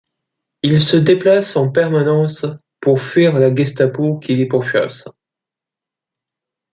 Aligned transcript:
Ils 0.63 0.81
se 0.81 0.97
déplacent 0.97 1.55
en 1.57 1.71
permanence 1.71 2.47
pour 2.79 2.99
fuir 2.99 3.37
la 3.39 3.53
Gestapo 3.53 4.17
qui 4.17 4.35
les 4.35 4.47
pourchasse. 4.47 5.07